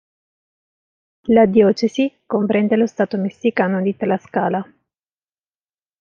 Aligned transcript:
La 1.27 1.45
diocesi 1.45 2.11
comprende 2.25 2.75
lo 2.75 2.87
stato 2.87 3.17
messicano 3.17 3.83
di 3.83 3.95
Tlaxcala. 3.95 4.73